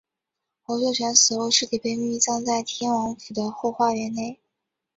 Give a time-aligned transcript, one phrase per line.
[0.63, 4.39] 洪秀全死后尸体被秘密葬在天王府的后花园内。